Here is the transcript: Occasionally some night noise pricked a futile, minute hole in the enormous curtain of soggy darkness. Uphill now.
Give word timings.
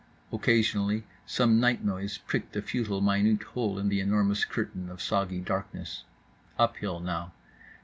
Occasionally 0.33 1.03
some 1.27 1.59
night 1.59 1.83
noise 1.85 2.17
pricked 2.17 2.55
a 2.55 2.63
futile, 2.63 3.01
minute 3.01 3.43
hole 3.43 3.77
in 3.77 3.87
the 3.87 3.99
enormous 3.99 4.45
curtain 4.45 4.89
of 4.89 4.99
soggy 4.99 5.41
darkness. 5.41 6.05
Uphill 6.57 6.99
now. 6.99 7.33